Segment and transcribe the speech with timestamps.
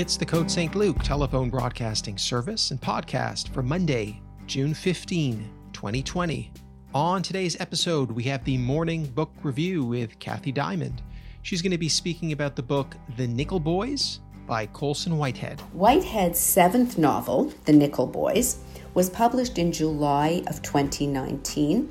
[0.00, 0.74] It's the Côte St.
[0.74, 6.50] Luc telephone broadcasting service and podcast for Monday, June 15, 2020.
[6.94, 11.02] On today's episode, we have the morning book review with Kathy Diamond.
[11.42, 15.60] She's going to be speaking about the book The Nickel Boys by Colson Whitehead.
[15.74, 18.60] Whitehead's seventh novel, The Nickel Boys,
[18.94, 21.90] was published in July of 2019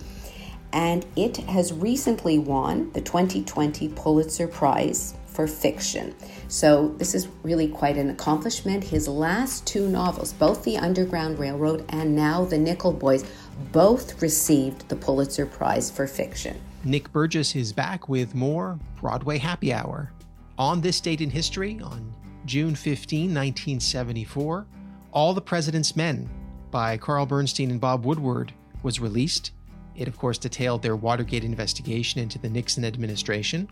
[0.74, 6.16] and it has recently won the 2020 Pulitzer Prize for fiction.
[6.52, 8.84] So, this is really quite an accomplishment.
[8.84, 13.24] His last two novels, both The Underground Railroad and now The Nickel Boys,
[13.72, 16.60] both received the Pulitzer Prize for fiction.
[16.84, 20.12] Nick Burgess is back with more Broadway Happy Hour.
[20.58, 22.12] On this date in history, on
[22.46, 24.66] June 15, 1974,
[25.12, 26.28] All the President's Men
[26.72, 29.52] by Carl Bernstein and Bob Woodward was released.
[29.96, 33.70] It, of course, detailed their Watergate investigation into the Nixon administration.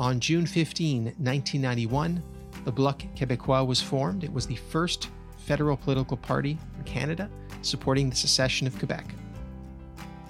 [0.00, 2.22] On June 15, 1991,
[2.64, 4.24] the Bloc Québécois was formed.
[4.24, 7.28] It was the first federal political party in Canada
[7.60, 9.04] supporting the secession of Quebec.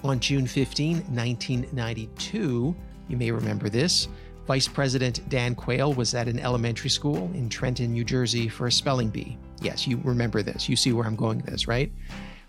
[0.02, 2.74] On June 15, 1992,
[3.08, 4.08] you may remember this,
[4.44, 8.72] Vice President Dan Quayle was at an elementary school in Trenton, New Jersey for a
[8.72, 9.38] spelling bee.
[9.62, 10.68] Yes, you remember this.
[10.68, 11.92] You see where I'm going with this, right?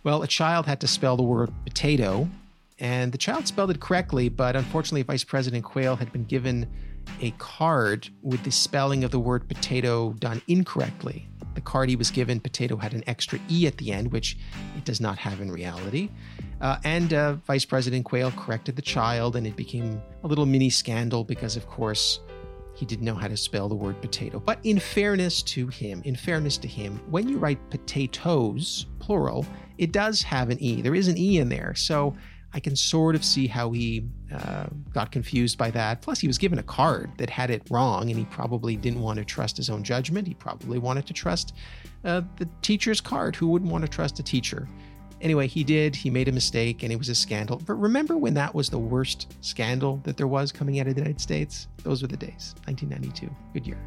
[0.03, 2.27] Well, a child had to spell the word potato,
[2.79, 6.67] and the child spelled it correctly, but unfortunately, Vice President Quayle had been given
[7.21, 11.27] a card with the spelling of the word potato done incorrectly.
[11.53, 14.37] The card he was given, potato, had an extra E at the end, which
[14.77, 16.09] it does not have in reality.
[16.61, 20.69] Uh, and uh, Vice President Quayle corrected the child, and it became a little mini
[20.69, 22.21] scandal because, of course,
[22.73, 24.39] he didn't know how to spell the word potato.
[24.39, 29.45] But in fairness to him, in fairness to him, when you write potatoes, plural,
[29.77, 30.81] it does have an E.
[30.81, 31.75] There is an E in there.
[31.75, 32.15] So
[32.53, 36.01] I can sort of see how he uh, got confused by that.
[36.01, 39.19] Plus, he was given a card that had it wrong, and he probably didn't want
[39.19, 40.27] to trust his own judgment.
[40.27, 41.53] He probably wanted to trust
[42.03, 43.35] uh, the teacher's card.
[43.35, 44.67] Who wouldn't want to trust a teacher?
[45.21, 45.95] Anyway, he did.
[45.95, 47.61] He made a mistake, and it was a scandal.
[47.65, 51.01] But remember when that was the worst scandal that there was coming out of the
[51.01, 51.67] United States?
[51.83, 52.55] Those were the days.
[52.65, 53.33] 1992.
[53.53, 53.77] Good year.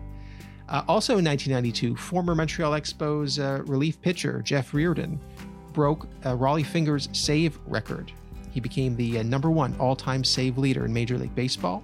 [0.69, 5.20] Uh, also in 1992, former Montreal Expos uh, relief pitcher Jeff Reardon
[5.72, 8.12] broke uh, Rollie Fingers' save record
[8.54, 11.82] he became the uh, number one all time save leader in Major League Baseball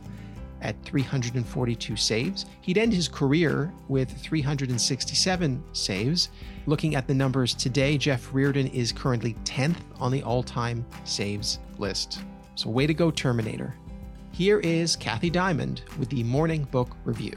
[0.60, 2.47] at 342 saves.
[2.60, 6.28] He'd end his career with 367 saves.
[6.66, 11.59] Looking at the numbers today, Jeff Reardon is currently 10th on the all time saves
[11.78, 12.20] list.
[12.54, 13.75] So, way to go, Terminator.
[14.30, 17.36] Here is Kathy Diamond with the Morning Book Review.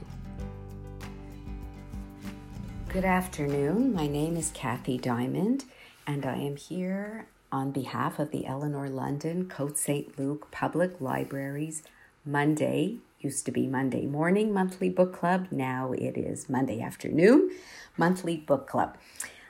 [2.90, 3.96] Good afternoon.
[3.96, 5.66] My name is Kathy Diamond,
[6.06, 10.18] and I am here on behalf of the Eleanor London Côte St.
[10.18, 11.84] Luc Public Libraries
[12.26, 17.52] Monday, used to be Monday morning monthly book club, now it is Monday afternoon
[17.96, 18.98] monthly book club.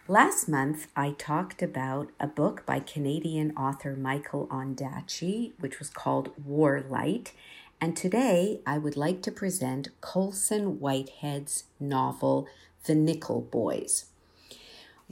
[0.08, 6.34] Last month, I talked about a book by Canadian author Michael Ondaatje, which was called
[6.46, 7.32] Warlight.
[7.80, 12.48] And today, I would like to present Colson Whitehead's novel,
[12.84, 14.08] The Nickel Boys.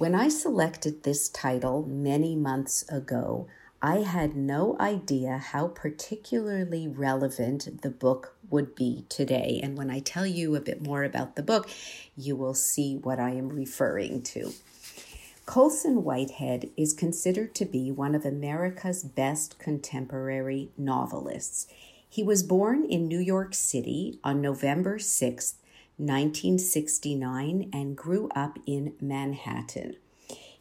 [0.01, 3.45] When I selected this title many months ago,
[3.83, 9.59] I had no idea how particularly relevant the book would be today.
[9.61, 11.69] And when I tell you a bit more about the book,
[12.17, 14.53] you will see what I am referring to.
[15.45, 21.67] Colson Whitehead is considered to be one of America's best contemporary novelists.
[22.09, 25.53] He was born in New York City on November 6,
[25.97, 29.95] 1969 and grew up in Manhattan.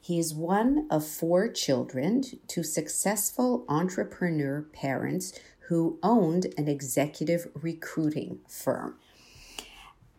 [0.00, 5.38] He is one of four children to successful entrepreneur parents
[5.68, 8.96] who owned an executive recruiting firm.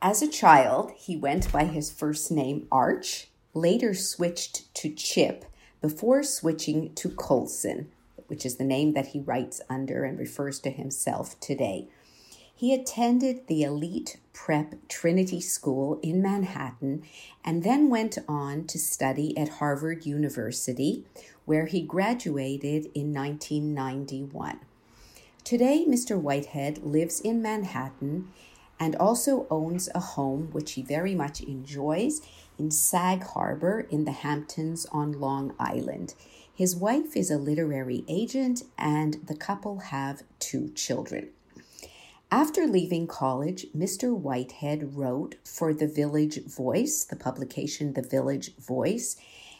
[0.02, 5.46] As a child, he went by his first name Arch, later switched to Chip,
[5.82, 7.92] before switching to Colson,
[8.28, 11.90] which is the name that he writes under and refers to himself today.
[12.62, 17.02] He attended the elite prep Trinity School in Manhattan
[17.44, 21.04] and then went on to study at Harvard University,
[21.46, 24.60] where he graduated in 1991.
[25.44, 26.22] Today, Mr.
[26.22, 28.28] Whitehead lives in Manhattan
[28.80, 32.22] and also owns a home which he very much enjoys
[32.60, 36.14] in Sag Harbor in the Hamptons on Long Island.
[36.54, 41.32] His wife is a literary agent, and the couple have two children.
[42.34, 44.18] After leaving college, Mr.
[44.18, 49.18] Whitehead wrote for The Village Voice, the publication The Village Voice,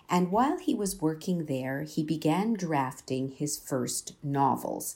[0.10, 4.96] and while he was working there, he began drafting his first novels.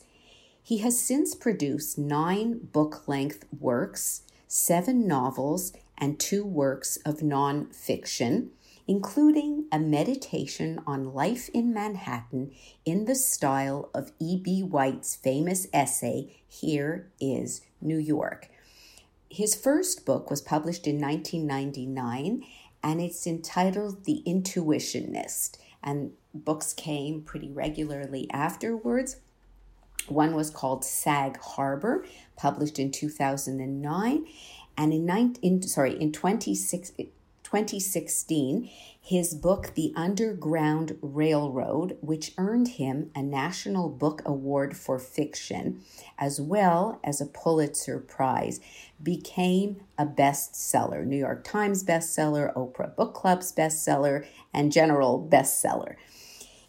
[0.64, 8.52] He has since produced nine book length works, seven novels, and two works of nonfiction,
[8.88, 12.52] including a meditation on life in Manhattan
[12.86, 14.62] in the style of E.B.
[14.64, 18.50] White's famous essay, Here is New York.
[19.30, 22.44] His first book was published in 1999
[22.84, 25.58] and it's entitled The Intuitionist.
[25.84, 29.18] And books came pretty regularly afterwards.
[30.08, 32.06] One was called Sag Harbor,
[32.38, 34.26] published in 2009,
[34.78, 36.92] and in, 19, in sorry in 26,
[37.56, 38.70] 2016,
[39.00, 45.82] his book The Underground Railroad, which earned him a National Book Award for Fiction,
[46.20, 48.60] as well as a Pulitzer Prize,
[49.02, 51.06] became a bestseller.
[51.06, 55.96] New York Times bestseller, Oprah Book Club's bestseller, and general bestseller.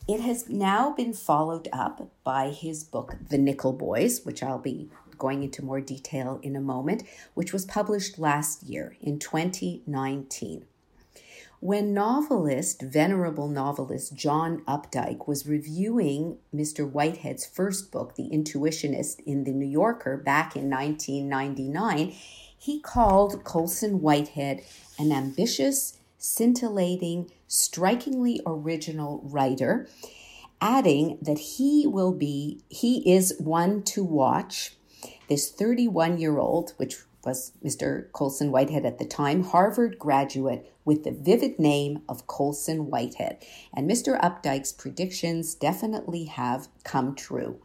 [0.06, 4.88] It has now been followed up by his book, The Nickel Boys, which I'll be
[5.18, 7.02] going into more detail in a moment,
[7.34, 10.64] which was published last year in 2019.
[11.60, 16.88] When novelist, venerable novelist John Updike was reviewing Mr.
[16.88, 22.14] Whitehead's first book, The Intuitionist, in The New Yorker back in 1999,
[22.58, 24.62] he called Colson Whitehead
[24.98, 29.88] an ambitious, scintillating, strikingly original writer,
[30.60, 34.76] adding that he will be, he is one to watch.
[35.28, 38.10] This 31 year old, which was Mr.
[38.12, 43.44] Colson Whitehead at the time, Harvard graduate with the vivid name of Colson Whitehead.
[43.74, 44.18] And Mr.
[44.20, 47.60] Updike's predictions definitely have come true.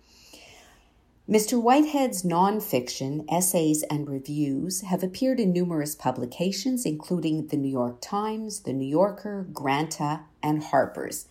[1.30, 1.62] Mr.
[1.62, 8.62] Whitehead's nonfiction, essays, and reviews have appeared in numerous publications, including the New York Times,
[8.62, 11.28] the New Yorker, Granta, and Harper's.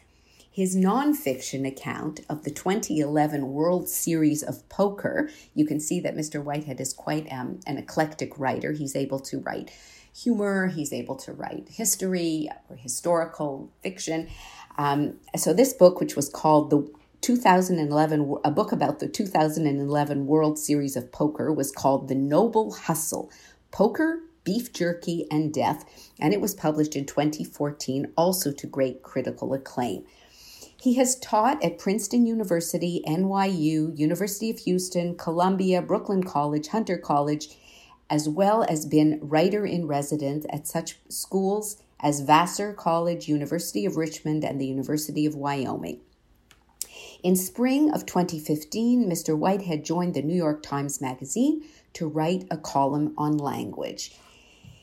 [0.53, 6.43] His nonfiction account of the 2011 World Series of Poker, you can see that Mr.
[6.43, 8.73] Whitehead is quite um, an eclectic writer.
[8.73, 9.71] He's able to write
[10.13, 14.29] humor, he's able to write history or historical fiction.
[14.77, 20.59] Um, so, this book, which was called The 2011, a book about the 2011 World
[20.59, 23.31] Series of Poker, was called The Noble Hustle
[23.71, 25.85] Poker, Beef Jerky, and Death,
[26.19, 30.05] and it was published in 2014, also to great critical acclaim.
[30.81, 37.51] He has taught at Princeton University, NYU, University of Houston, Columbia, Brooklyn College, Hunter College,
[38.09, 43.99] as well as been writer in residence at such schools as Vassar College, University of
[43.99, 46.01] Richmond, and the University of Wyoming.
[47.23, 49.37] In spring of 2015, Mr.
[49.37, 51.63] Whitehead joined the New York Times Magazine
[51.93, 54.17] to write a column on language.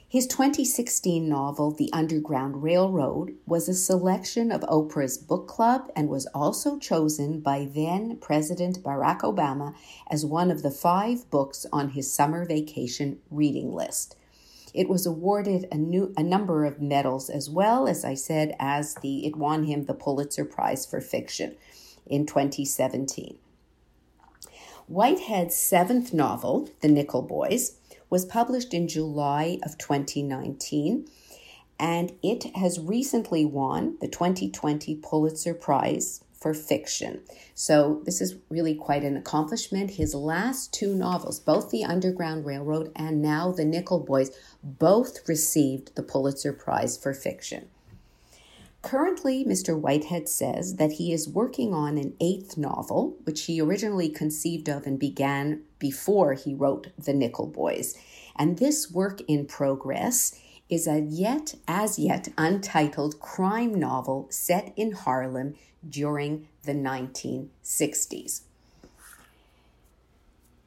[0.10, 6.28] His 2016 novel, The Underground Railroad, was a selection of Oprah's book club and was
[6.28, 9.76] also chosen by then President Barack Obama
[10.10, 14.16] as one of the five books on his summer vacation reading list.
[14.74, 18.96] It was awarded a, new, a number of medals as well, as I said, as
[18.96, 21.58] the it won him the Pulitzer Prize for Fiction
[22.06, 23.38] in 2017.
[24.88, 27.76] Whitehead's seventh novel, The Nickel Boys,
[28.10, 31.08] was published in July of 2019
[31.80, 37.22] and it has recently won the 2020 Pulitzer Prize for fiction.
[37.56, 39.92] So, this is really quite an accomplishment.
[39.92, 44.32] His last two novels, both The Underground Railroad and now The Nickel Boys,
[44.64, 47.70] both received the Pulitzer Prize for fiction.
[48.88, 49.78] Currently, Mr.
[49.78, 54.88] Whitehead says that he is working on an eighth novel, which he originally conceived of
[54.88, 57.98] and began before he wrote The Nickel Boys.
[58.38, 60.40] And this work in progress
[60.70, 65.56] is a yet as yet untitled crime novel set in Harlem
[65.90, 68.44] during the 1960s.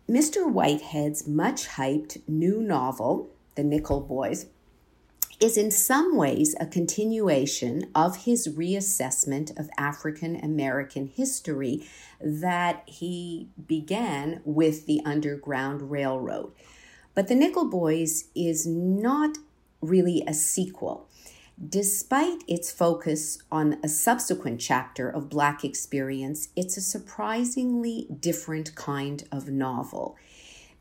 [0.06, 0.52] Mr.
[0.52, 4.44] Whitehead's much hyped new novel, The Nickel Boys,
[5.40, 11.88] is in some ways a continuation of his reassessment of African American history
[12.20, 16.52] that he began with the Underground Railroad.
[17.14, 19.38] But The Nickel Boys is not
[19.80, 21.08] really a sequel.
[21.68, 29.24] Despite its focus on a subsequent chapter of Black experience, it's a surprisingly different kind
[29.30, 30.16] of novel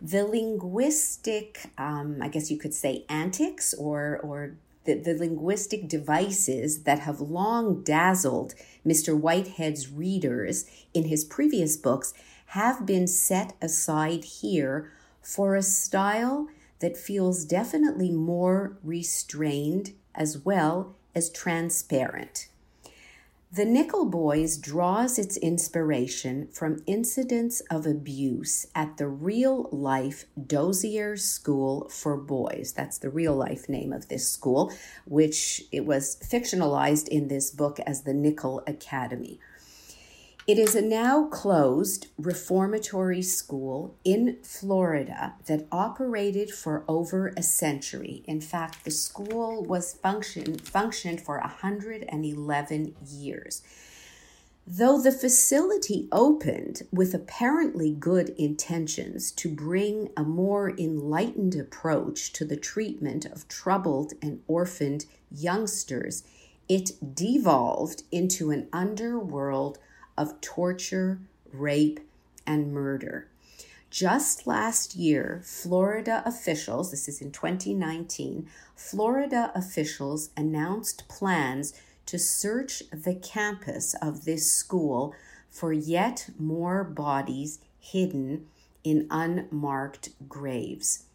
[0.01, 6.83] the linguistic, um, I guess you could say, antics or, or the, the linguistic devices
[6.83, 9.17] that have long dazzled Mr.
[9.17, 12.13] Whitehead's readers in his previous books
[12.47, 14.91] have been set aside here
[15.21, 16.47] for a style
[16.79, 22.48] that feels definitely more restrained as well as transparent.
[23.51, 31.17] The Nickel Boys draws its inspiration from incidents of abuse at the real life Dozier
[31.17, 32.73] School for Boys.
[32.77, 34.71] That's the real life name of this school,
[35.05, 39.39] which it was fictionalized in this book as the Nickel Academy.
[40.49, 48.23] It is a now closed reformatory school in Florida that operated for over a century.
[48.25, 53.61] In fact, the school was function, functioned for 111 years.
[54.65, 62.43] Though the facility opened with apparently good intentions to bring a more enlightened approach to
[62.43, 66.23] the treatment of troubled and orphaned youngsters,
[66.67, 69.77] it devolved into an underworld
[70.19, 71.19] of torture,
[71.51, 71.99] rape,
[72.45, 73.27] and murder.
[73.89, 81.73] Just last year, Florida officials, this is in 2019, Florida officials announced plans
[82.05, 85.15] to search the campus of this school
[85.49, 88.45] for yet more bodies hidden
[88.83, 91.05] in unmarked graves.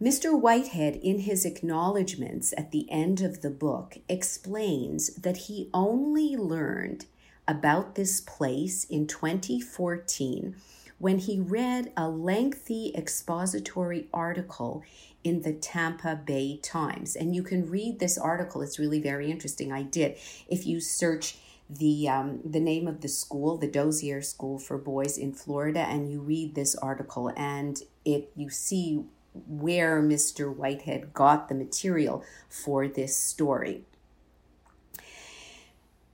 [0.00, 0.38] Mr.
[0.38, 7.06] Whitehead, in his acknowledgments at the end of the book, explains that he only learned
[7.46, 10.56] about this place in 2014
[10.98, 14.84] when he read a lengthy expository article
[15.24, 17.16] in the Tampa Bay Times.
[17.16, 19.72] And you can read this article, it's really very interesting.
[19.72, 20.16] I did.
[20.48, 25.16] If you search the um, the name of the school, the Dozier School for Boys
[25.16, 29.04] in Florida, and you read this article, and it you see
[29.48, 30.54] where Mr.
[30.54, 33.84] Whitehead got the material for this story.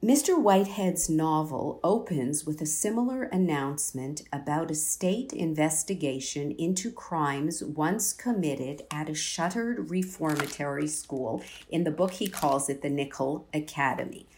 [0.02, 0.40] Mr.
[0.40, 8.83] Whitehead's novel opens with a similar announcement about a state investigation into crimes once committed
[8.93, 11.43] at a shuttered reformatory school.
[11.69, 14.28] In the book, he calls it the Nickel Academy.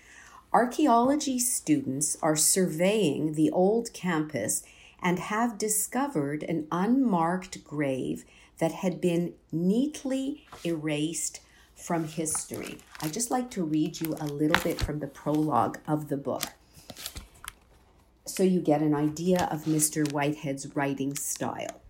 [0.51, 4.63] Archaeology students are surveying the old campus
[5.03, 8.25] and have discovered an unmarked grave
[8.61, 11.41] that had been neatly erased
[11.81, 12.79] from history.
[13.03, 16.45] I just like to read you a little bit from the prologue of the book
[18.31, 20.11] so you get an idea of Mr.
[20.11, 21.81] Whitehead's writing style.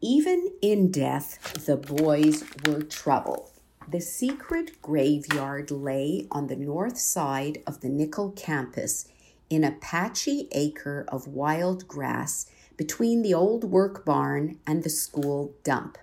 [0.00, 3.50] Even in death, the boys were trouble.
[3.88, 9.08] The secret graveyard lay on the north side of the Nickel campus
[9.48, 15.54] in a patchy acre of wild grass between the old work barn and the school
[15.64, 15.98] dump.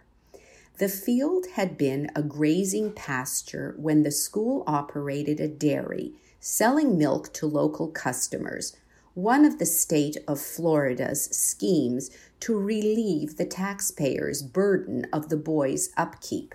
[0.78, 7.32] The field had been a grazing pasture when the school operated a dairy, selling milk
[7.36, 8.76] to local customers,
[9.14, 15.92] one of the state of Florida's schemes to relieve the taxpayers' burden of the boys'
[15.96, 16.54] upkeep.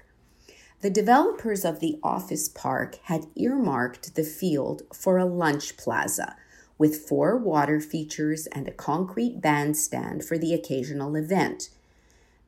[0.82, 6.36] The developers of the office park had earmarked the field for a lunch plaza
[6.76, 11.70] with four water features and a concrete bandstand for the occasional event.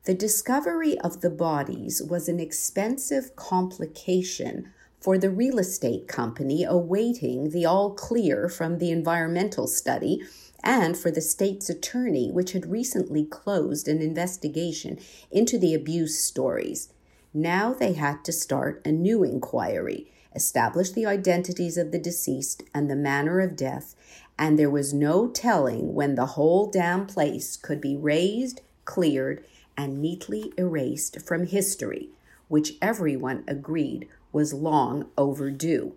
[0.05, 7.51] The discovery of the bodies was an expensive complication for the real estate company awaiting
[7.51, 10.21] the all clear from the environmental study
[10.65, 14.99] and for the state's attorney, which had recently closed an investigation
[15.31, 16.89] into the abuse stories.
[17.33, 22.91] Now they had to start a new inquiry, establish the identities of the deceased and
[22.91, 23.95] the manner of death,
[24.37, 29.45] and there was no telling when the whole damn place could be raised, cleared,
[29.77, 32.11] and neatly erased from history,
[32.49, 35.95] which everyone agreed was long overdue.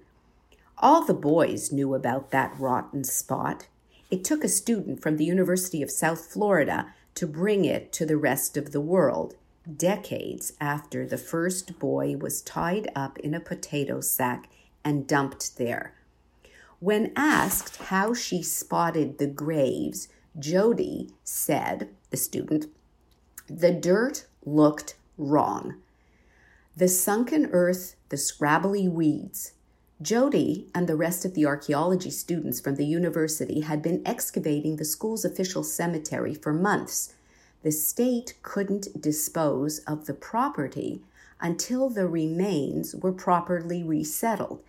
[0.77, 3.67] All the boys knew about that rotten spot.
[4.12, 8.17] It took a student from the University of South Florida to bring it to the
[8.17, 9.36] rest of the world,
[9.74, 14.50] decades after the first boy was tied up in a potato sack
[14.84, 15.94] and dumped there.
[16.79, 22.67] When asked how she spotted the graves, Jody said, the student,
[23.47, 25.75] the dirt looked wrong.
[26.75, 29.53] The sunken earth, the scrabbly weeds.
[30.01, 34.83] Jody and the rest of the archaeology students from the university had been excavating the
[34.83, 37.13] school's official cemetery for months.
[37.63, 41.01] The state couldn't dispose of the property
[41.39, 44.61] until the remains were properly resettled,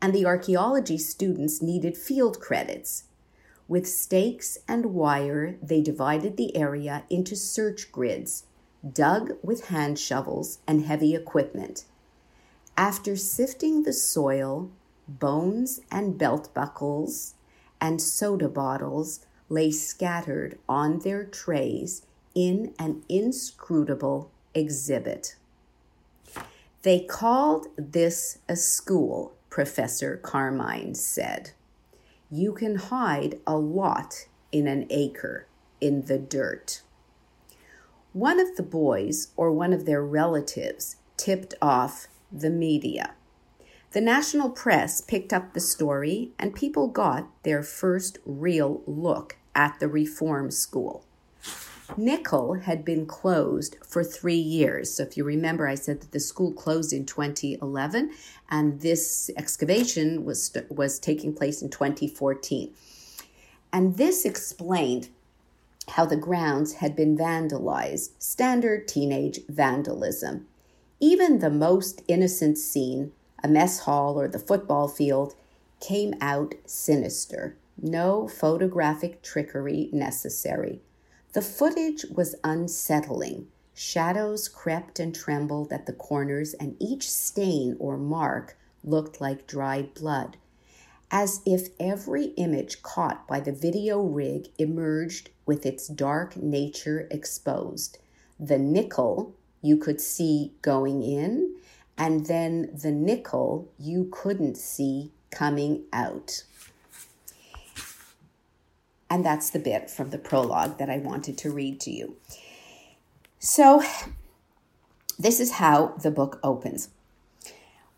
[0.00, 3.04] and the archaeology students needed field credits.
[3.70, 8.46] With stakes and wire, they divided the area into search grids,
[8.82, 11.84] dug with hand shovels and heavy equipment.
[12.76, 14.72] After sifting the soil,
[15.06, 17.34] bones and belt buckles
[17.80, 25.36] and soda bottles lay scattered on their trays in an inscrutable exhibit.
[26.82, 31.52] They called this a school, Professor Carmine said.
[32.30, 35.46] You can hide a lot in an acre
[35.80, 36.82] in the dirt.
[38.12, 43.14] One of the boys or one of their relatives tipped off the media.
[43.92, 49.80] The national press picked up the story, and people got their first real look at
[49.80, 51.04] the reform school.
[51.96, 54.92] Nickel had been closed for three years.
[54.92, 58.12] So, if you remember, I said that the school closed in 2011,
[58.50, 62.72] and this excavation was, was taking place in 2014.
[63.72, 65.08] And this explained
[65.88, 70.46] how the grounds had been vandalized, standard teenage vandalism.
[71.00, 75.34] Even the most innocent scene a mess hall, or the football field
[75.80, 77.56] came out sinister.
[77.80, 80.80] No photographic trickery necessary.
[81.32, 83.46] The footage was unsettling.
[83.72, 89.94] Shadows crept and trembled at the corners, and each stain or mark looked like dried
[89.94, 90.38] blood,
[91.10, 97.98] as if every image caught by the video rig emerged with its dark nature exposed.
[98.40, 101.54] The nickel you could see going in,
[101.96, 106.42] and then the nickel you couldn't see coming out.
[109.10, 112.16] And that's the bit from the prologue that I wanted to read to you.
[113.40, 113.82] So,
[115.18, 116.90] this is how the book opens.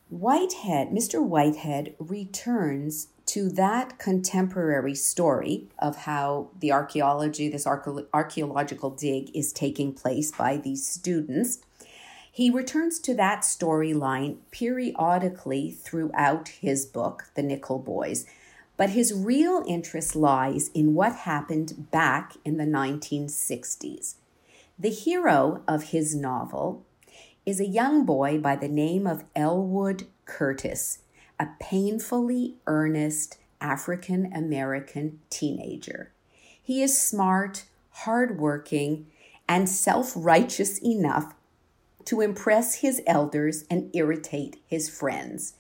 [0.09, 1.23] Whitehead, Mr.
[1.23, 9.93] Whitehead returns to that contemporary story of how the archaeology, this archaeological dig is taking
[9.93, 11.59] place by these students
[12.35, 18.25] he returns to that storyline periodically throughout his book, The Nickel Boys,
[18.77, 24.15] but his real interest lies in what happened back in the 1960s.
[24.79, 26.85] The hero of his novel
[27.45, 31.01] is a young boy by the name of Elwood Curtis,
[31.39, 36.13] a painfully earnest African American teenager.
[36.63, 39.07] He is smart, hardworking,
[39.49, 41.35] and self righteous enough
[42.05, 45.55] to impress his elders and irritate his friends.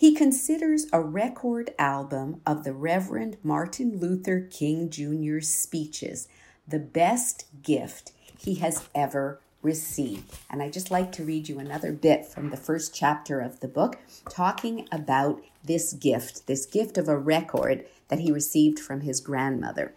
[0.00, 6.26] He considers a record album of the Reverend Martin Luther King Jr.'s speeches
[6.66, 10.38] the best gift he has ever received.
[10.48, 13.68] And I just like to read you another bit from the first chapter of the
[13.68, 13.98] book
[14.30, 19.92] talking about this gift, this gift of a record that he received from his grandmother.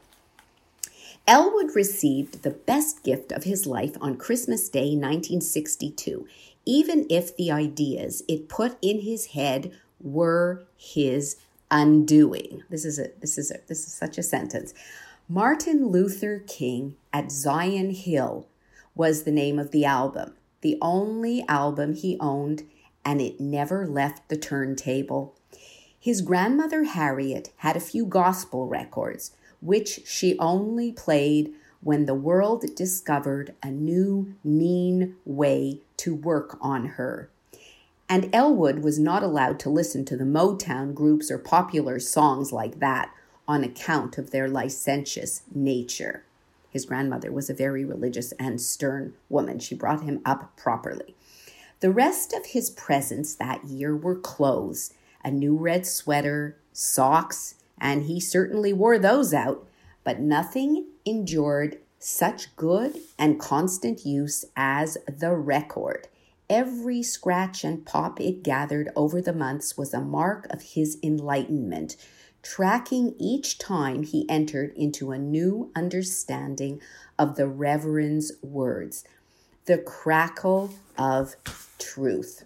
[1.26, 6.28] Elwood received the best gift of his life on Christmas Day 1962,
[6.66, 9.72] even if the ideas it put in his head
[10.04, 11.38] were his
[11.72, 12.64] undoing.
[12.70, 14.74] This is a this is a this is such a sentence.
[15.28, 18.48] Martin Luther King at Zion Hill
[18.94, 22.64] was the name of the album, the only album he owned,
[23.04, 25.36] and it never left the turntable.
[26.00, 32.66] His grandmother Harriet had a few gospel records, which she only played when the world
[32.76, 37.30] discovered a new, mean way to work on her.
[38.10, 42.80] And Elwood was not allowed to listen to the Motown groups or popular songs like
[42.80, 43.12] that
[43.48, 46.24] on account of their licentious nature.
[46.70, 49.60] His grandmother was a very religious and stern woman.
[49.60, 51.16] She brought him up properly.
[51.82, 58.04] The rest of his presents that year were clothes a new red sweater, socks, and
[58.04, 59.66] he certainly wore those out,
[60.04, 66.08] but nothing endured such good and constant use as the record.
[66.54, 71.98] Every scratch and pop it gathered over the months was a mark of his enlightenment,
[72.44, 76.80] tracking each time he entered into a new understanding
[77.18, 79.04] of the Reverend's words.
[79.66, 81.38] The crackle of
[81.80, 82.46] truth.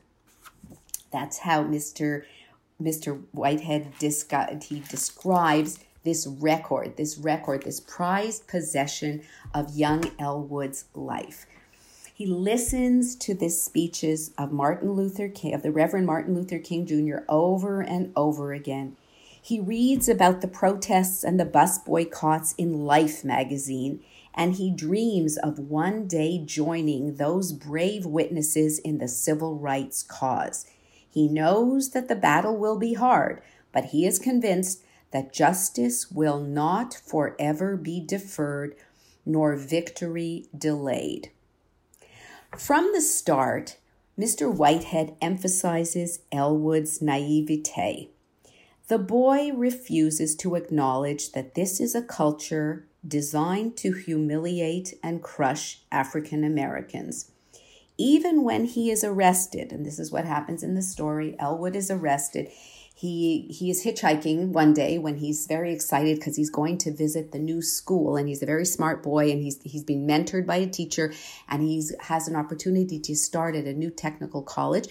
[1.11, 2.23] That's how Mr.
[2.81, 3.23] Mr.
[3.33, 11.45] Whitehead he describes this record, this record, this prized possession of young Elwood's life.
[12.17, 16.87] He listens to the speeches of Martin Luther King, of the Reverend Martin Luther King
[16.87, 17.17] Jr.
[17.29, 18.97] over and over again.
[19.39, 23.99] He reads about the protests and the bus boycotts in Life magazine,
[24.33, 30.65] and he dreams of one day joining those brave witnesses in the civil rights cause.
[31.07, 36.39] He knows that the battle will be hard, but he is convinced that justice will
[36.39, 38.75] not forever be deferred
[39.23, 41.29] nor victory delayed.
[42.57, 43.77] From the start,
[44.19, 44.53] Mr.
[44.53, 48.09] Whitehead emphasizes Elwood's naivete.
[48.87, 55.81] The boy refuses to acknowledge that this is a culture designed to humiliate and crush
[55.91, 57.31] African Americans
[57.97, 61.89] even when he is arrested, and this is what happens in the story Elwood is
[61.89, 62.49] arrested,
[62.97, 67.31] he he is hitchhiking one day when he's very excited because he's going to visit
[67.31, 70.55] the new school and he's a very smart boy and he's he's been mentored by
[70.55, 71.13] a teacher
[71.47, 74.87] and he's has an opportunity to start at a new technical college.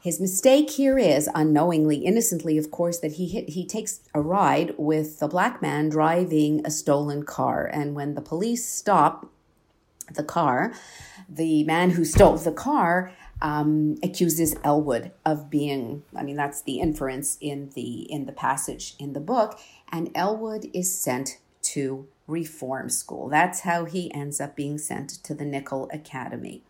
[0.00, 4.74] His mistake here is unknowingly innocently of course that he hit, he takes a ride
[4.78, 9.30] with a black man driving a stolen car and when the police stop
[10.14, 10.72] the car
[11.28, 16.80] the man who stole the car um, accuses Elwood of being, I mean, that's the
[16.80, 19.58] inference in the in the passage in the book,
[19.90, 23.28] and Elwood is sent to reform school.
[23.28, 26.62] That's how he ends up being sent to the Nickel Academy.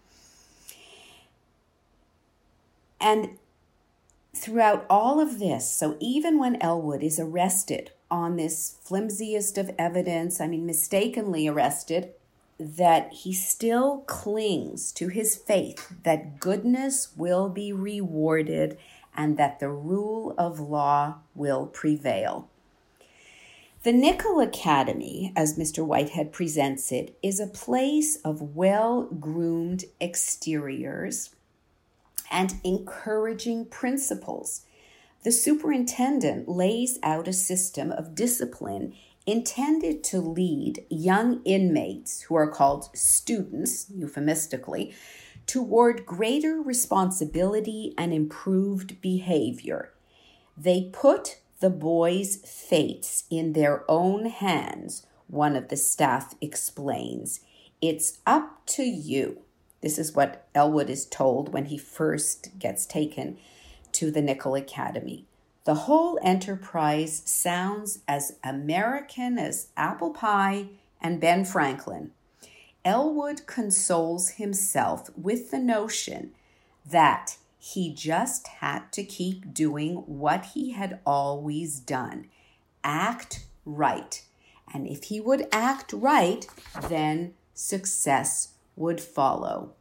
[3.01, 3.39] And
[4.35, 10.41] throughout all of this, so even when Elwood is arrested on this flimsiest of evidence,
[10.41, 12.13] I mean, mistakenly arrested,
[12.61, 18.77] that he still clings to his faith that goodness will be rewarded
[19.17, 22.49] and that the rule of law will prevail.
[23.83, 25.85] The Nickel Academy, as Mr.
[25.85, 31.31] Whitehead presents it, is a place of well groomed exteriors
[32.31, 34.67] and encouraging principles.
[35.23, 38.95] The superintendent lays out a system of discipline
[39.31, 44.95] intended to lead young inmates, who are called students, euphemistically,
[45.47, 49.93] toward greater responsibility and improved behavior.
[50.57, 57.41] They put the boys' fates in their own hands, one of the staff explains.
[57.81, 59.43] It's up to you.
[59.81, 63.39] This is what Elwood is told when he first gets taken
[63.93, 65.27] to the Nickel Academy.
[65.71, 70.67] The whole enterprise sounds as American as apple pie
[71.01, 72.11] and Ben Franklin.
[72.85, 76.33] Elwood consoles himself with the notion
[76.85, 82.27] that he just had to keep doing what he had always done
[82.83, 84.25] act right.
[84.75, 86.49] And if he would act right,
[86.89, 89.75] then success would follow.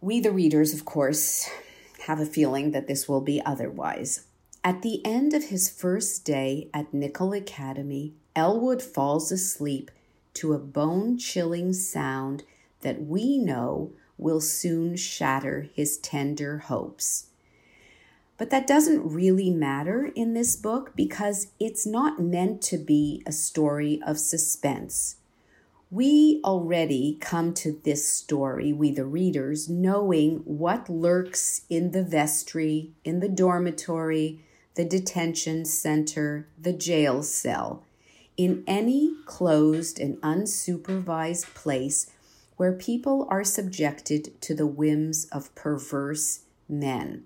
[0.00, 1.48] We, the readers, of course,
[2.10, 4.26] have a feeling that this will be otherwise.
[4.64, 9.92] At the end of his first day at Nickel Academy, Elwood falls asleep
[10.34, 12.42] to a bone chilling sound
[12.80, 17.26] that we know will soon shatter his tender hopes.
[18.36, 23.30] But that doesn't really matter in this book because it's not meant to be a
[23.30, 25.14] story of suspense.
[25.92, 32.92] We already come to this story, we the readers, knowing what lurks in the vestry,
[33.02, 34.44] in the dormitory,
[34.76, 37.82] the detention center, the jail cell,
[38.36, 42.12] in any closed and unsupervised place
[42.56, 47.24] where people are subjected to the whims of perverse men.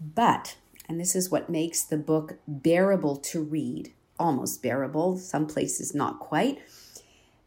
[0.00, 0.56] But,
[0.88, 6.20] and this is what makes the book bearable to read, almost bearable, some places not
[6.20, 6.58] quite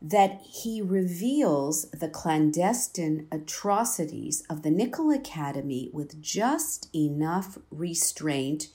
[0.06, 8.68] that he reveals the clandestine atrocities of the Nickel Academy with just enough restraint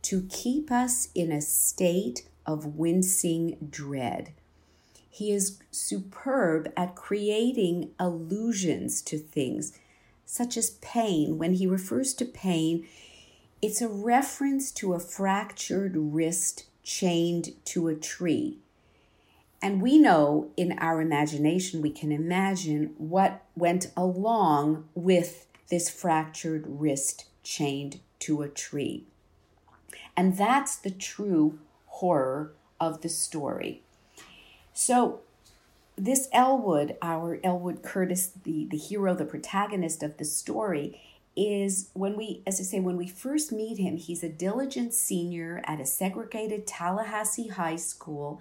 [0.00, 4.32] to keep us in a state of wincing dread.
[5.10, 9.78] He is superb at creating allusions to things,
[10.24, 11.36] such as pain.
[11.36, 12.88] When he refers to pain,
[13.60, 18.60] it's a reference to a fractured wrist chained to a tree.
[19.62, 26.64] And we know in our imagination, we can imagine what went along with this fractured
[26.66, 29.04] wrist chained to a tree.
[30.16, 33.82] And that's the true horror of the story.
[34.72, 35.20] So,
[35.96, 40.98] this Elwood, our Elwood Curtis, the, the hero, the protagonist of the story,
[41.36, 45.62] is when we, as I say, when we first meet him, he's a diligent senior
[45.64, 48.40] at a segregated Tallahassee high school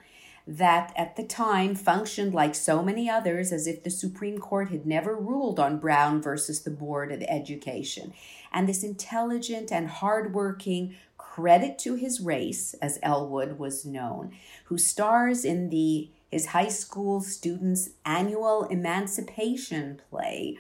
[0.50, 4.84] that at the time functioned like so many others as if the Supreme Court had
[4.84, 8.14] never ruled on Brown versus the Board of Education.
[8.52, 14.34] And this intelligent and hardworking, credit to his race, as Elwood was known,
[14.66, 20.58] who stars in the his high school students' annual emancipation play.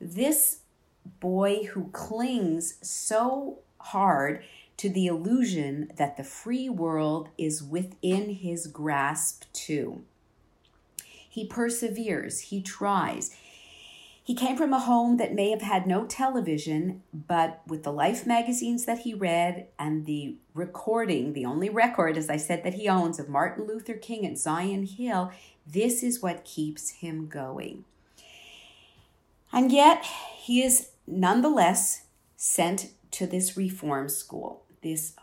[0.00, 0.60] This
[1.18, 4.44] boy who clings so hard
[4.82, 10.02] to the illusion that the free world is within his grasp too.
[11.06, 13.30] He perseveres, he tries.
[14.24, 18.26] He came from a home that may have had no television, but with the Life
[18.26, 22.88] magazines that he read and the recording, the only record, as I said, that he
[22.88, 25.30] owns of Martin Luther King and Zion Hill,
[25.64, 27.84] this is what keeps him going.
[29.52, 30.04] And yet,
[30.38, 35.14] he is nonetheless sent to this reform school, this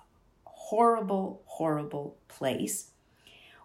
[0.46, 2.92] horrible, horrible place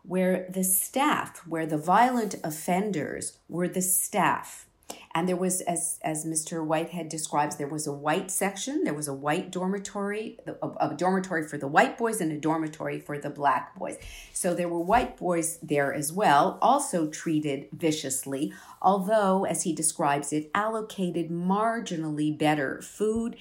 [0.04, 4.66] where the staff, where the violent offenders were the staff.
[5.14, 6.64] And there was, as, as Mr.
[6.64, 11.46] Whitehead describes, there was a white section, there was a white dormitory, a, a dormitory
[11.46, 13.96] for the white boys and a dormitory for the black boys.
[14.32, 18.52] So there were white boys there as well, also treated viciously,
[18.82, 23.36] although, as he describes it, allocated marginally better food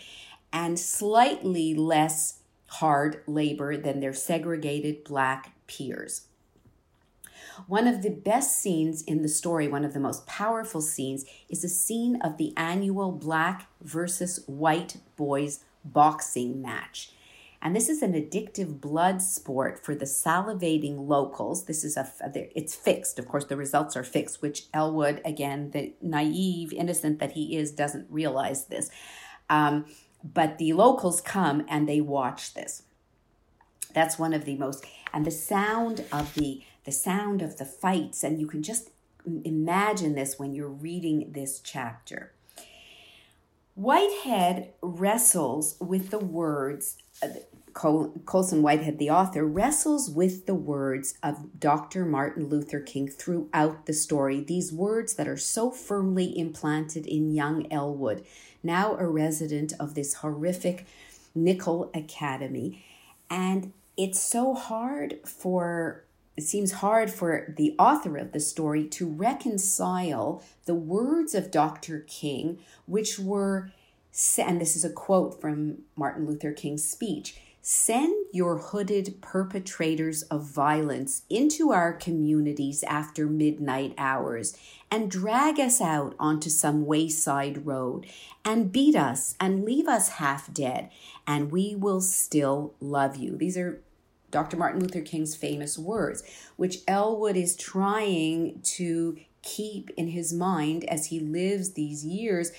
[0.53, 2.42] and slightly less
[2.79, 6.27] hard labor than their segregated black peers.
[7.67, 11.63] One of the best scenes in the story, one of the most powerful scenes, is
[11.63, 17.11] a scene of the annual black versus white boys boxing match.
[17.61, 21.65] And this is an addictive blood sport for the salivating locals.
[21.65, 23.19] This is a, it's fixed.
[23.19, 27.71] Of course, the results are fixed, which Elwood, again, the naive, innocent that he is,
[27.71, 28.89] doesn't realize this.
[29.49, 29.85] Um,
[30.23, 32.83] but the locals come and they watch this.
[33.93, 38.23] That's one of the most, and the sound of the the sound of the fights,
[38.23, 38.89] and you can just
[39.25, 42.33] imagine this when you're reading this chapter.
[43.75, 47.29] Whitehead wrestles with the words, uh,
[47.73, 52.05] Colson Whitehead, the author, wrestles with the words of Dr.
[52.05, 54.41] Martin Luther King throughout the story.
[54.41, 58.23] These words that are so firmly implanted in young Elwood,
[58.63, 60.85] now a resident of this horrific
[61.35, 62.83] Nickel Academy.
[63.29, 66.03] And it's so hard for
[66.35, 71.99] it seems hard for the author of the story to reconcile the words of Dr.
[72.07, 73.71] King, which were,
[74.39, 80.43] and this is a quote from Martin Luther King's speech send your hooded perpetrators of
[80.43, 84.57] violence into our communities after midnight hours
[84.91, 88.05] and drag us out onto some wayside road
[88.43, 90.89] and beat us and leave us half dead,
[91.25, 93.37] and we will still love you.
[93.37, 93.81] These are
[94.29, 94.57] Dr.
[94.57, 96.21] Martin Luther King's famous words,
[96.57, 102.51] which Elwood is trying to keep in his mind as he lives these years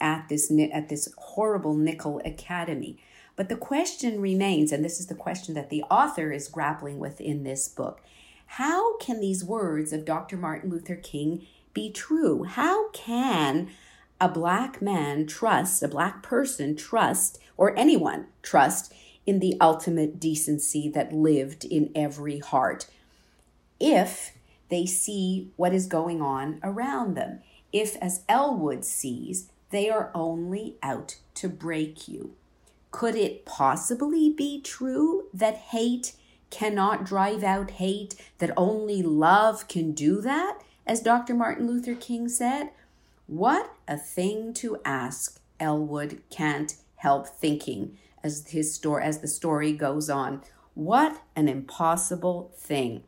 [0.00, 2.98] at this at this horrible nickel Academy.
[3.36, 7.20] But the question remains, and this is the question that the author is grappling with
[7.20, 8.00] in this book.
[8.46, 10.36] How can these words of Dr.
[10.36, 12.44] Martin Luther King be true?
[12.44, 13.68] How can
[14.20, 18.92] a black man trust, a black person trust, or anyone trust
[19.26, 22.86] in the ultimate decency that lived in every heart.
[23.78, 24.32] If
[24.68, 27.40] they see what is going on around them,
[27.72, 32.34] if, as Elwood sees, they are only out to break you.
[32.96, 36.14] Could it possibly be true that hate
[36.48, 41.34] cannot drive out hate, that only love can do that, as Dr.
[41.34, 42.70] Martin Luther King said?
[43.26, 49.74] What a thing to ask, Elwood can't help thinking as his story as the story
[49.74, 50.40] goes on.
[50.72, 53.02] What an impossible thing.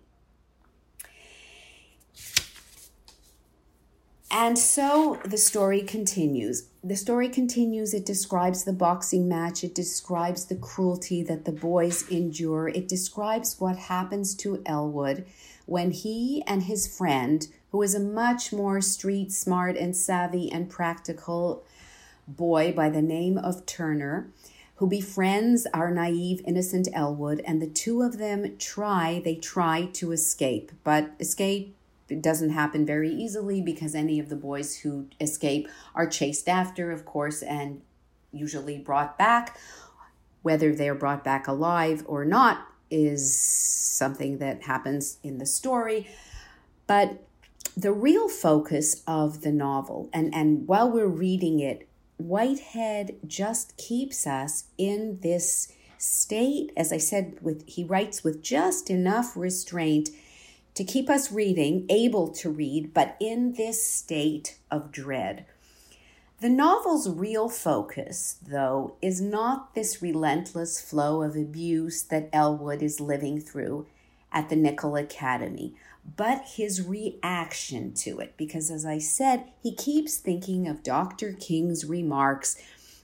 [4.31, 6.69] And so the story continues.
[6.85, 7.95] The story continues.
[7.95, 9.65] It describes the boxing match.
[9.65, 12.69] It describes the cruelty that the boys endure.
[12.69, 15.25] It describes what happens to Elwood
[15.65, 20.69] when he and his friend, who is a much more street smart and savvy and
[20.69, 21.65] practical
[22.27, 24.31] boy by the name of Turner,
[24.77, 30.13] who befriends our naive, innocent Elwood, and the two of them try, they try to
[30.13, 31.75] escape, but escape
[32.09, 37.05] doesn't happen very easily because any of the boys who escape are chased after, of
[37.05, 37.83] course, and
[38.33, 39.59] usually brought back.
[40.43, 46.09] Whether they are brought back alive or not is something that happens in the story.
[46.87, 47.25] But
[47.77, 54.27] the real focus of the novel, and, and while we're reading it, Whitehead just keeps
[54.27, 60.11] us in this state, as I said, with he writes with just enough restraint
[60.79, 65.45] to keep us reading, able to read, but in this state of dread.
[66.41, 73.01] The novel's real focus, though, is not this relentless flow of abuse that Elwood is
[73.01, 73.89] living through
[74.31, 75.75] at the Nickel Academy,
[76.17, 78.37] but his reaction to it.
[78.37, 81.33] Because as I said, he keeps thinking of Dr.
[81.33, 82.57] King's remarks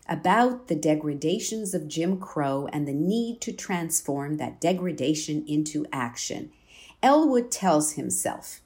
[0.08, 6.52] about the degradations of Jim Crow and the need to transform that degradation into action.
[7.04, 8.62] Elwood tells himself,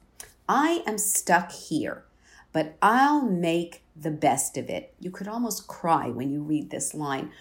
[0.47, 2.05] I am stuck here,
[2.53, 4.93] but I'll make the best of it.
[4.97, 7.31] You could almost cry when you read this line.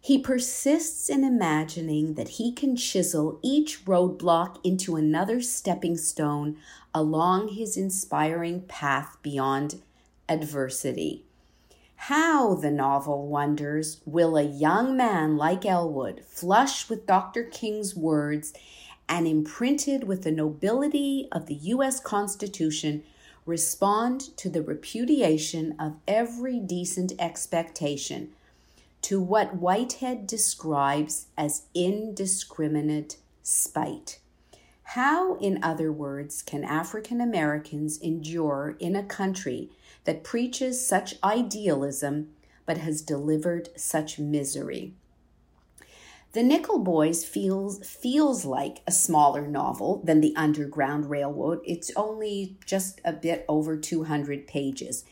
[0.00, 6.56] He persists in imagining that he can chisel each roadblock into another stepping stone
[6.92, 9.82] along his inspiring path beyond
[10.28, 11.22] adversity.
[11.94, 17.44] How, the novel wonders, will a young man like Elwood, flush with Dr.
[17.44, 18.52] King's words
[19.08, 22.00] and imprinted with the nobility of the U.S.
[22.00, 23.02] Constitution,
[23.46, 28.30] respond to the repudiation of every decent expectation,
[29.02, 34.18] to what Whitehead describes as indiscriminate spite?
[34.88, 39.70] How, in other words, can African Americans endure in a country
[40.04, 42.30] that preaches such idealism
[42.66, 44.94] but has delivered such misery?
[46.34, 51.60] The Nickel Boys feels feels like a smaller novel than The Underground Railroad.
[51.64, 55.04] It's only just a bit over 200 pages.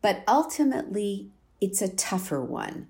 [0.00, 1.28] But ultimately,
[1.60, 2.88] it's a tougher one,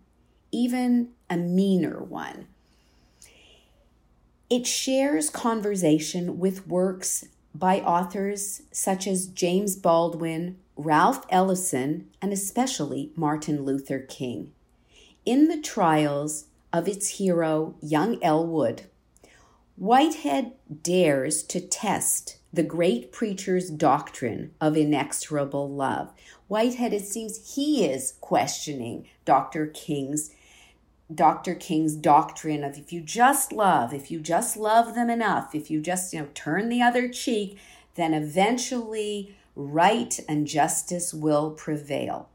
[0.52, 2.46] even a meaner one.
[4.48, 13.10] It shares conversation with works by authors such as James Baldwin, Ralph Ellison, and especially
[13.16, 14.52] Martin Luther King.
[15.26, 18.82] In the trials, of its hero, young Elwood,
[19.78, 26.12] Whitehead dares to test the great preacher's doctrine of inexorable love.
[26.48, 29.66] Whitehead, it seems he is questioning Dr.
[29.66, 30.32] King's
[31.14, 31.54] Dr.
[31.54, 35.80] King's doctrine of if you just love, if you just love them enough, if you
[35.80, 37.56] just, you know, turn the other cheek,
[37.94, 42.28] then eventually right and justice will prevail.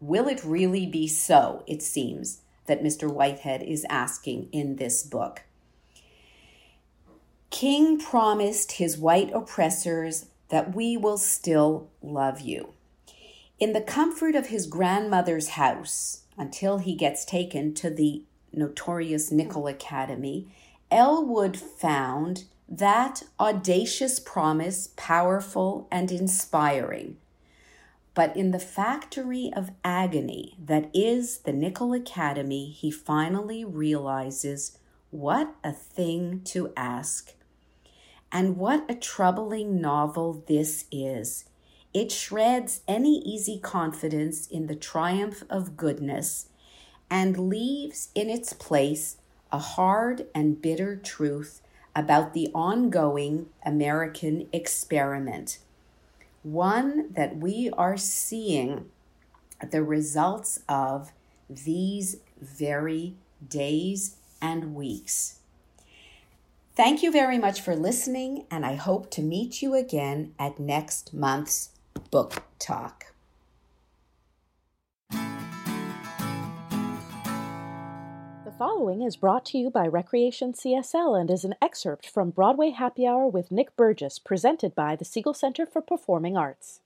[0.00, 1.64] Will it really be so?
[1.66, 3.12] It seems that Mr.
[3.12, 5.42] Whitehead is asking in this book.
[7.50, 12.74] King promised his white oppressors that we will still love you.
[13.58, 19.66] In the comfort of his grandmother's house, until he gets taken to the notorious Nickel
[19.66, 20.48] Academy,
[20.90, 27.16] Elwood found that audacious promise powerful and inspiring
[28.14, 34.78] but in the factory of agony that is the Nickel Academy, he finally realizes
[35.10, 37.34] what a thing to ask.
[38.30, 41.44] And what a troubling novel this is.
[41.92, 46.48] It shreds any easy confidence in the triumph of goodness
[47.10, 49.18] and leaves in its place
[49.50, 51.60] a hard and bitter truth
[51.94, 55.58] about the ongoing American experiment
[56.42, 58.90] one that we are seeing
[59.70, 61.12] the results of
[61.48, 63.14] these very
[63.46, 65.38] days and weeks.
[66.74, 71.12] Thank you very much for listening, and I hope to meet you again at next
[71.12, 71.70] month's
[72.10, 73.11] book talk.
[78.58, 83.06] Following is brought to you by Recreation CSL and is an excerpt from Broadway Happy
[83.06, 86.80] Hour with Nick Burgess, presented by the Segal Center for Performing Arts.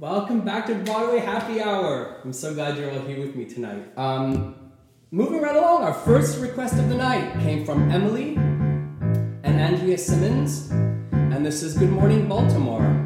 [0.00, 2.20] Welcome back to Broadway Happy Hour.
[2.24, 3.96] I'm so glad you're all here with me tonight.
[3.96, 4.72] Um,
[5.12, 10.70] moving right along, our first request of the night came from Emily and Andrea Simmons,
[11.12, 13.05] and this is Good Morning Baltimore.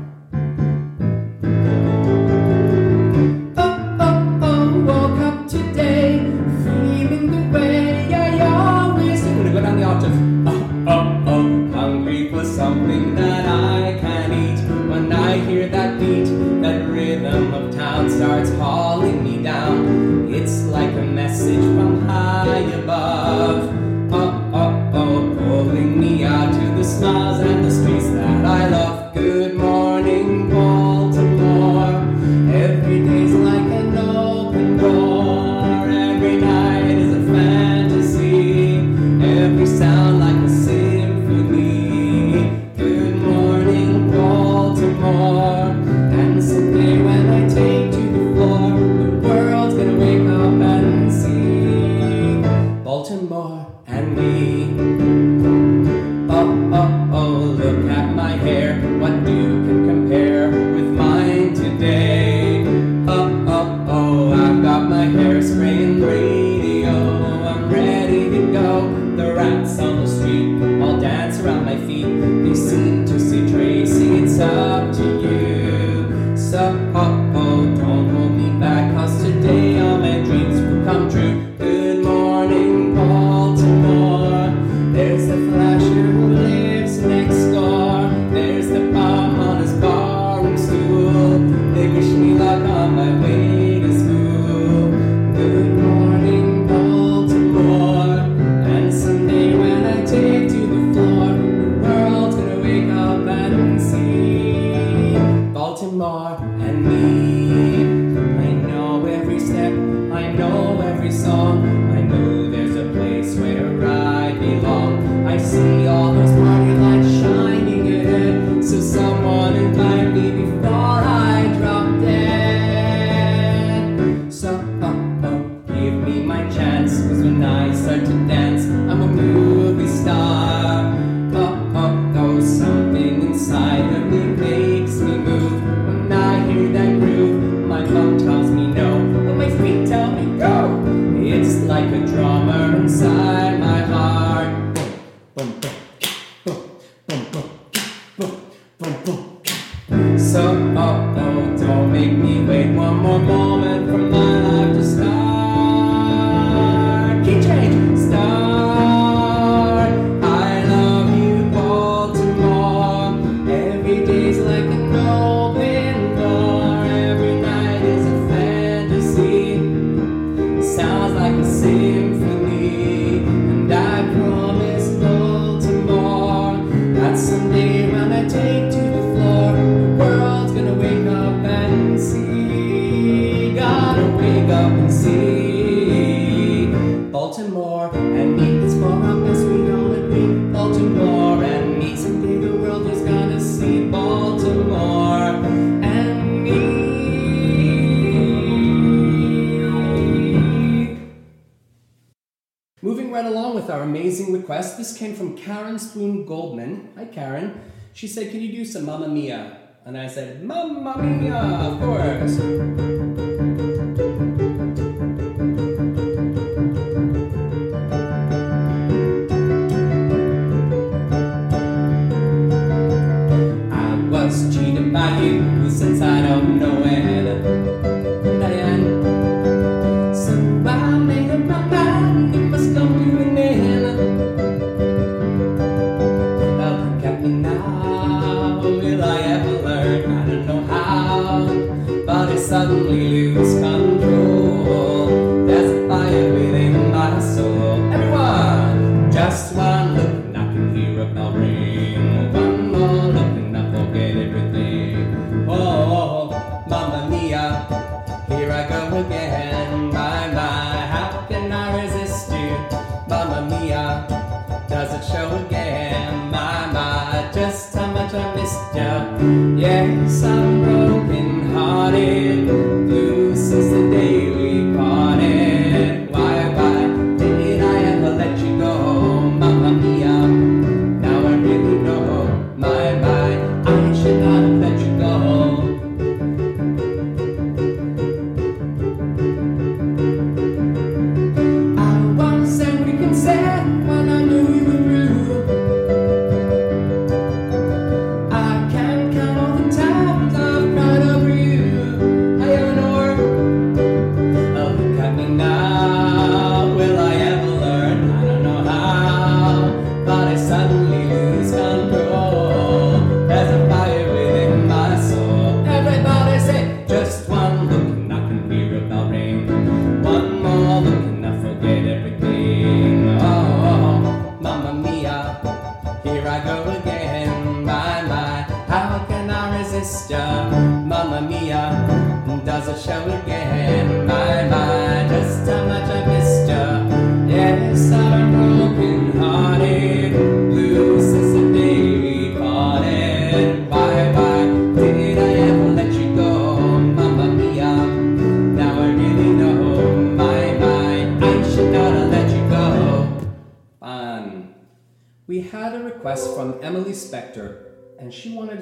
[208.01, 209.59] She said, Can you do some Mamma Mia?
[209.85, 212.50] And I said, Mamma Mia, of course.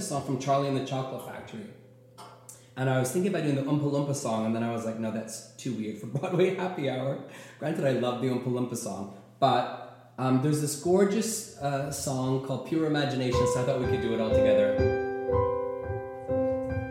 [0.09, 1.67] song from Charlie and the Chocolate Factory.
[2.77, 4.99] And I was thinking about doing the Oompa Loompa song, and then I was like,
[4.99, 7.19] no, that's too weird for Broadway Happy Hour.
[7.59, 12.69] Granted, I love the Oompa Loompa song, but um, there's this gorgeous uh, song called
[12.69, 14.77] Pure Imagination, so I thought we could do it all together.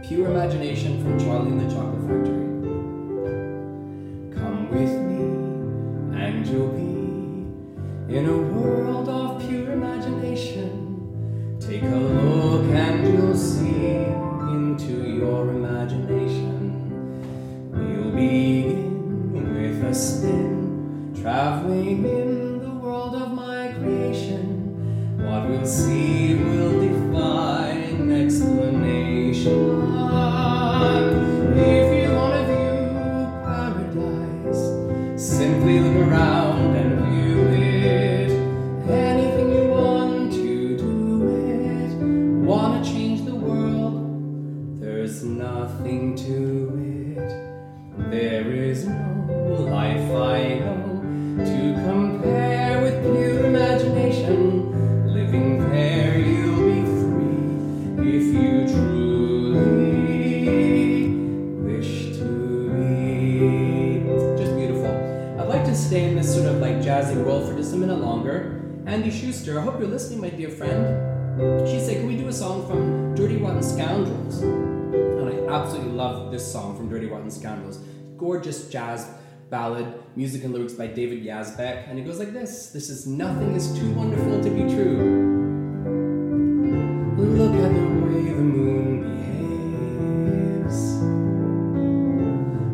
[0.08, 2.46] Pure Imagination from Charlie and the Chocolate Factory.
[4.40, 9.27] Come with me, and you'll be in a world of
[11.68, 14.06] Take a look and you'll see
[14.56, 16.62] into your imagination.
[17.74, 25.20] We'll begin with a spin, traveling in the world of my creation.
[25.26, 27.72] What we'll see will defy
[28.12, 29.92] explanation.
[31.54, 32.80] If you wanna view
[33.44, 34.64] paradise,
[35.22, 36.47] simply look around.
[76.58, 77.78] Song from Dirty Rotten Scoundrels.
[78.18, 79.08] Gorgeous jazz
[79.52, 79.86] ballad,
[80.16, 83.78] music and lyrics by David Yazbek, and it goes like this This is nothing is
[83.78, 84.98] too wonderful to be true.
[87.16, 89.04] Look at the way the moon
[90.64, 90.80] behaves.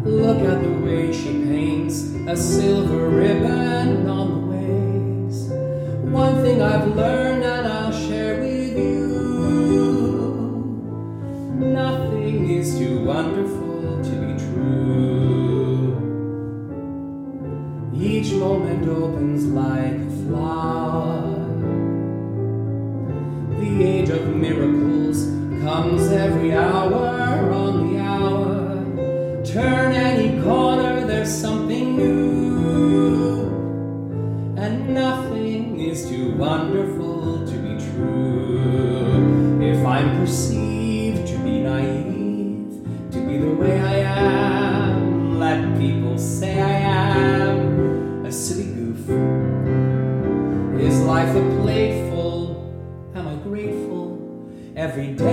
[0.07, 5.49] Look at the way she paints a silver ribbon on the waves.
[6.09, 8.12] One thing I've learned and I'll share.
[54.93, 55.32] every day.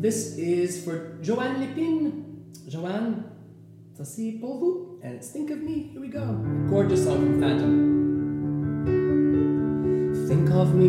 [0.00, 2.24] This is for Joanne Lipin.
[2.66, 3.22] Joanne,
[3.92, 5.90] Tasi Polvu, and it's Think of Me.
[5.92, 6.24] Here we go.
[6.70, 7.74] Gorgeous song from Phantom.
[10.26, 10.88] Think of me,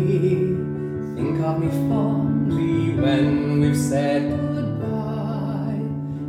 [1.14, 5.76] think of me fondly when we've said goodbye.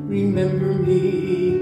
[0.04, 1.56] Remember me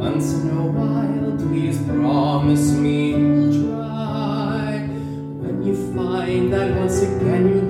[0.00, 4.88] once in a while, please promise me you'll try.
[5.36, 7.61] When you find that once again you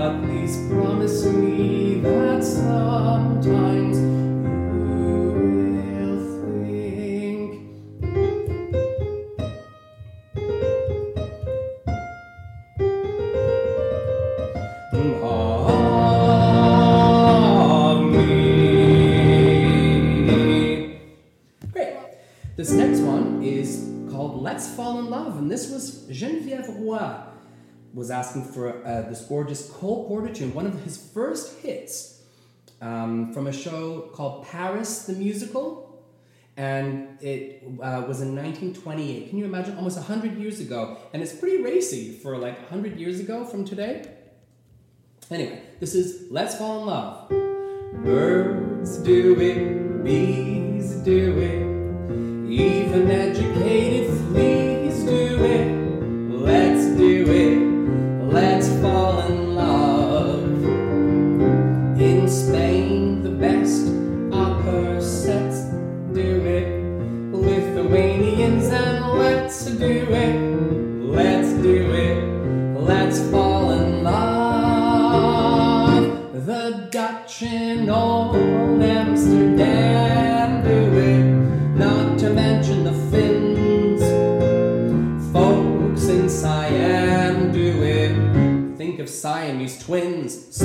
[0.00, 4.09] At least promise me that sometimes.
[27.94, 32.22] was asking for uh, this gorgeous Cole Porter tune, one of his first hits
[32.80, 35.86] um, from a show called Paris the Musical.
[36.56, 39.30] And it uh, was in 1928.
[39.30, 39.76] Can you imagine?
[39.76, 40.98] Almost 100 years ago.
[41.12, 44.06] And it's pretty racy for like 100 years ago from today.
[45.30, 47.28] Anyway, this is Let's Fall in Love.
[48.04, 55.79] Birds do it, bees do it, even educated fleas do it.
[69.80, 70.36] do it,
[71.00, 72.22] let's do it,
[72.78, 76.04] let's fall in love.
[76.44, 79.02] The Dutch in old Amsterdam
[80.62, 81.24] do it,
[81.78, 84.02] not to mention the Finns.
[85.32, 88.76] Folks in Siam do it.
[88.76, 90.60] Think of Siamese twins.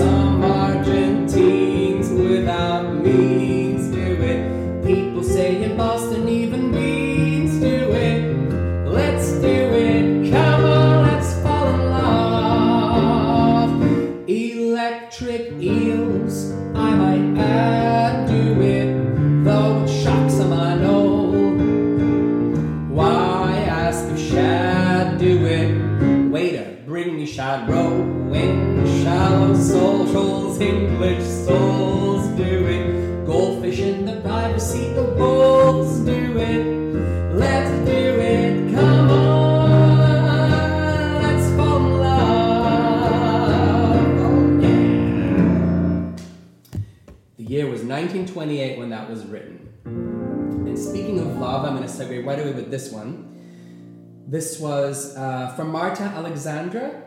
[54.27, 57.03] This was uh, from Marta Alexandra,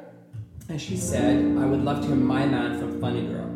[0.68, 3.46] and she said, I would love to hear My Man from Funny Girl.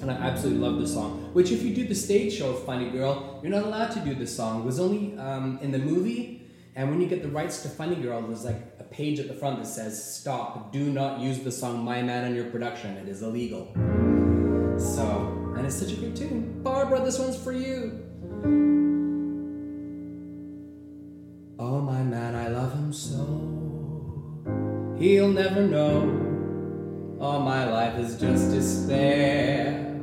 [0.00, 1.30] And I absolutely love the song.
[1.34, 4.14] Which, if you do the stage show of Funny Girl, you're not allowed to do
[4.14, 4.62] the song.
[4.62, 7.96] It was only um, in the movie, and when you get the rights to Funny
[7.96, 11.52] Girl, there's like a page at the front that says, Stop, do not use the
[11.52, 12.96] song My Man in your production.
[12.96, 13.70] It is illegal.
[14.78, 16.62] So, and it's such a good tune.
[16.62, 18.87] Barbara, this one's for you.
[21.60, 23.24] Oh, my man, I love him so.
[24.96, 27.18] He'll never know.
[27.20, 29.98] All my life is just despair.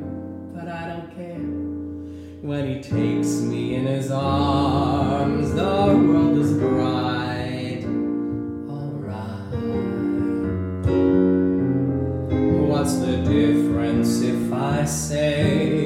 [0.54, 1.40] But I don't care.
[2.42, 7.86] When he takes me in his arms, the world is bright.
[8.70, 9.54] Alright.
[12.68, 15.85] What's the difference if I say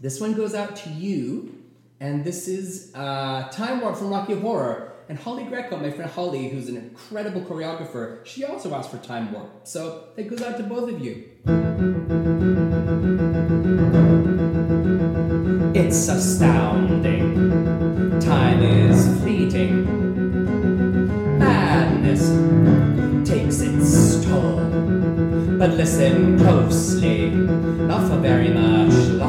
[0.00, 1.62] This one goes out to you,
[2.00, 4.94] and this is uh, Time Warp from Rocky Horror.
[5.10, 9.30] And Holly Greco, my friend Holly, who's an incredible choreographer, she also asked for Time
[9.30, 9.50] Warp.
[9.64, 11.26] So it goes out to both of you.
[15.74, 17.34] It's astounding.
[18.20, 19.84] Time is fleeting.
[21.38, 22.30] Madness
[23.28, 24.60] takes its toll.
[25.58, 29.19] But listen closely, not for very much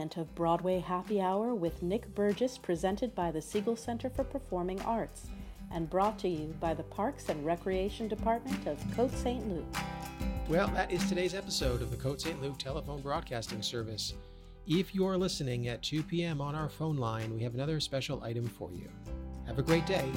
[0.00, 4.80] segment of Broadway Happy Hour with Nick Burgess, presented by the Segal Center for Performing
[4.80, 5.26] Arts
[5.70, 9.46] and brought to you by the Parks and Recreation Department of Côte St.
[9.46, 9.66] Luc.
[10.48, 12.40] Well, that is today's episode of the Côte St.
[12.40, 14.14] Luc Telephone Broadcasting Service.
[14.66, 16.40] If you're listening at 2 p.m.
[16.40, 18.88] on our phone line, we have another special item for you.
[19.46, 20.10] Have a great day.